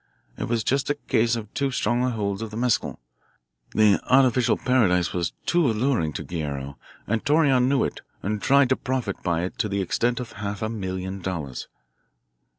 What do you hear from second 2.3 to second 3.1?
of the mescal